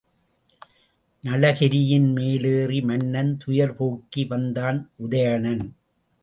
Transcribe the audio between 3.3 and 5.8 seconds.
துயர்போக்கி வந்தான் உதயணன்.